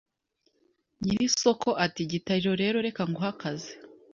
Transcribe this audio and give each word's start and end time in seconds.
Nyiri 1.03 1.23
isoko 1.29 1.69
ati 1.85 2.01
Gitariro 2.11 2.53
rero 2.63 2.77
reka 2.85 3.01
nguhe 3.09 3.27
akazi 3.33 3.73